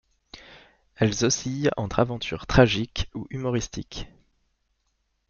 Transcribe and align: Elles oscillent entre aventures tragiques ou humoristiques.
Elles 0.95 1.23
oscillent 1.25 1.69
entre 1.77 1.99
aventures 1.99 2.47
tragiques 2.47 3.07
ou 3.13 3.27
humoristiques. 3.29 4.07